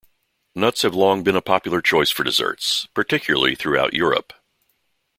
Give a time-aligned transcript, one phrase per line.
[0.55, 4.33] Nuts have long been a popular choice for desserts, particularly throughout Europe.